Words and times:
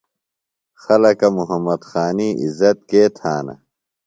خلکہ 0.83 1.27
محمد 1.37 1.81
خانی 1.89 2.29
عزت 2.43 2.77
کے 2.89 3.03
تھانہ؟ 3.17 3.55